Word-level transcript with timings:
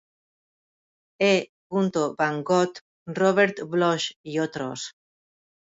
E. 1.25 1.33
van 2.21 2.41
Vogt, 2.47 2.75
Robert 3.21 3.57
Bloch 3.75 4.13
y 4.23 4.39
otros. 4.49 4.93